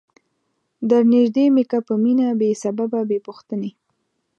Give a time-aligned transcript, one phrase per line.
[0.89, 3.71] در نیژدې می که په مینه بې سببه بې پوښتنی